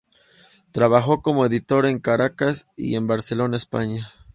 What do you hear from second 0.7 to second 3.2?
Trabajó como editor en Caracas y en